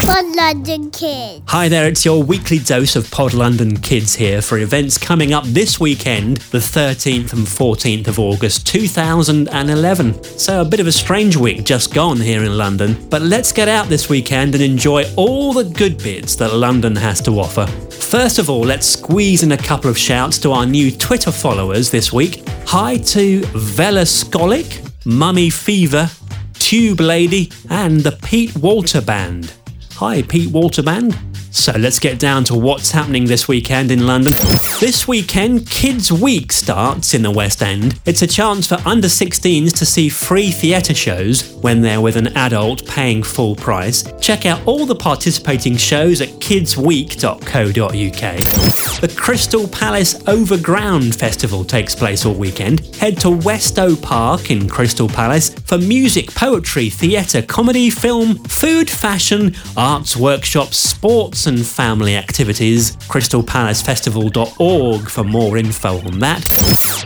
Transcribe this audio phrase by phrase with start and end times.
[0.00, 1.42] Pod London Kids.
[1.48, 5.44] Hi there, it's your weekly dose of Pod London Kids here for events coming up
[5.44, 10.22] this weekend, the 13th and 14th of August 2011.
[10.22, 13.68] So, a bit of a strange week just gone here in London, but let's get
[13.68, 17.66] out this weekend and enjoy all the good bits that London has to offer.
[17.90, 21.90] First of all, let's squeeze in a couple of shouts to our new Twitter followers
[21.90, 22.42] this week.
[22.66, 26.10] Hi to Velascolic, Mummy Fever,
[26.54, 29.52] Tube Lady, and the Pete Walter Band.
[29.98, 31.35] Hi, Pete Walter Band.
[31.56, 34.34] So let's get down to what's happening this weekend in London.
[34.78, 37.98] This weekend, Kids Week starts in the West End.
[38.04, 42.36] It's a chance for under 16s to see free theatre shows when they're with an
[42.36, 44.04] adult paying full price.
[44.20, 49.00] Check out all the participating shows at kidsweek.co.uk.
[49.00, 52.80] The Crystal Palace Overground Festival takes place all weekend.
[52.96, 59.54] Head to Westow Park in Crystal Palace for music, poetry, theatre, comedy, film, food, fashion,
[59.76, 62.96] arts workshops, sports, and family activities.
[63.08, 66.46] CrystalPalaceFestival.org for more info on that.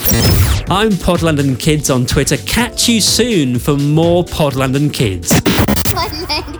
[0.69, 2.37] I'm Pod London Kids on Twitter.
[2.39, 5.41] Catch you soon for more Pod London Kids.
[5.93, 6.60] Pod